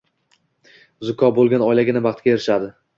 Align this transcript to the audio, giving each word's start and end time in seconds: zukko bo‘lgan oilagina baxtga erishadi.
zukko 1.11 1.31
bo‘lgan 1.37 1.69
oilagina 1.69 2.05
baxtga 2.11 2.37
erishadi. 2.37 2.77